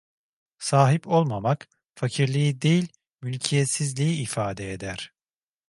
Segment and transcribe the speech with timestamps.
[0.57, 2.87] Sahip olmamak, fakirliği değil
[3.21, 5.13] mülkiyetsizliği ifade eder.